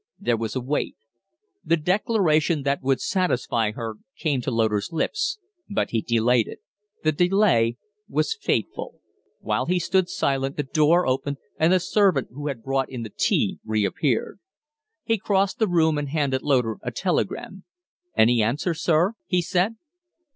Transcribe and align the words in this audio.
There 0.17 0.35
was 0.35 0.55
a 0.55 0.61
wait. 0.61 0.97
The 1.63 1.77
declaration 1.77 2.63
that 2.63 2.81
would 2.81 2.99
satisfy 2.99 3.73
her 3.73 3.97
came 4.17 4.41
to 4.41 4.49
Loder's 4.49 4.91
lips, 4.91 5.37
but 5.69 5.91
he 5.91 6.01
delayed 6.01 6.47
it. 6.47 6.57
The 7.03 7.11
delay, 7.11 7.77
was 8.09 8.33
fateful. 8.33 8.95
While 9.41 9.67
he 9.67 9.77
stood 9.77 10.09
silent 10.09 10.57
the 10.57 10.63
door 10.63 11.05
opened 11.05 11.37
and 11.59 11.71
the 11.71 11.79
servant 11.79 12.29
who 12.31 12.47
had 12.47 12.63
brought 12.63 12.89
in 12.89 13.03
the 13.03 13.13
tea 13.15 13.59
reappeared. 13.63 14.39
He 15.03 15.19
crossed 15.19 15.59
the 15.59 15.67
room 15.69 15.99
and 15.99 16.09
handed 16.09 16.41
Loder 16.41 16.77
a 16.81 16.89
telegram. 16.89 17.63
"Any 18.17 18.41
answer, 18.41 18.73
sir?" 18.73 19.13
he 19.27 19.43
said. 19.43 19.75